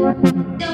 Don't 0.00 0.69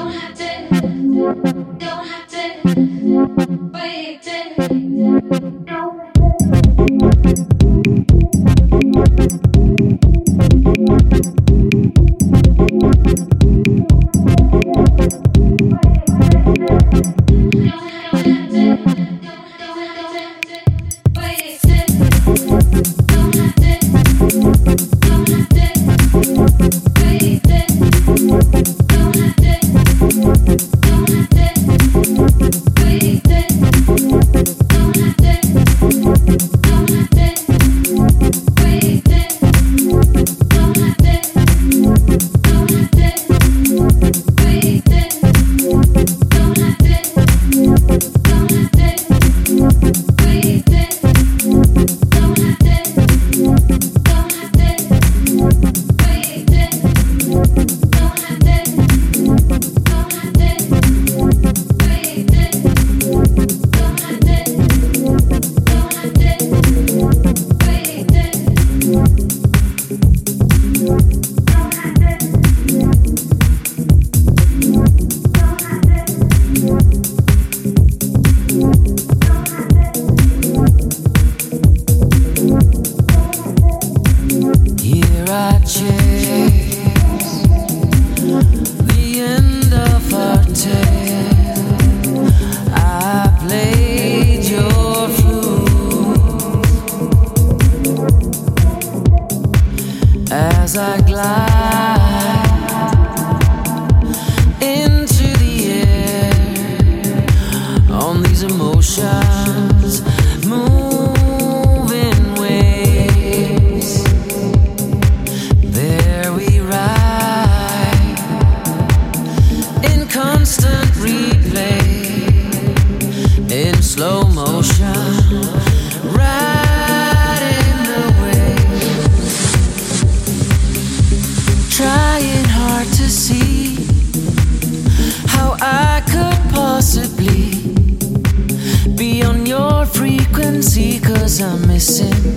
love 141.39 141.67
you 141.69 142.36